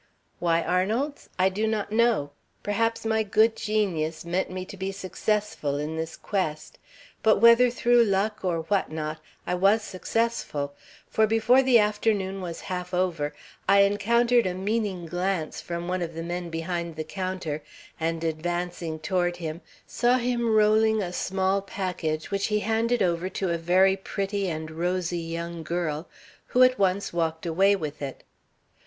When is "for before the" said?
11.07-11.77